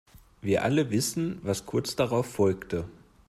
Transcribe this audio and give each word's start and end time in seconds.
Wir 0.41 0.63
alle 0.63 0.89
wissen, 0.89 1.37
was 1.43 1.67
kurz 1.67 1.95
darauf 1.95 2.25
folgte. 2.25 2.85